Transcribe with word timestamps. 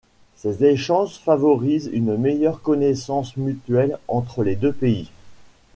Ces 0.35 0.65
échanges 0.65 1.19
favorisent 1.19 1.91
une 1.93 2.17
meilleure 2.17 2.63
connaissance 2.63 3.37
mutuelle 3.37 3.99
entre 4.07 4.41
les 4.43 4.55
deux 4.55 4.73
pays. 4.73 5.11